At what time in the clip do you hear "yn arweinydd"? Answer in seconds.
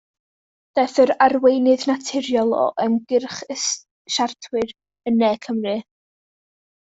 1.01-1.83